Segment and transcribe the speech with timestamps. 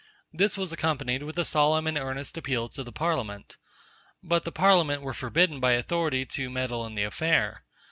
[0.33, 3.57] This was accompanied with a solemn and earnest appeal to the parliament.
[4.23, 7.61] But the parliament were forbidden by authority to meddle in the affair.